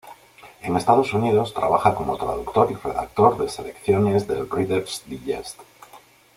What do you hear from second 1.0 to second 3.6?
Unidos trabaja como traductor y redactor de